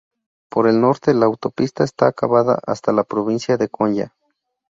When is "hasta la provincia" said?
2.65-3.55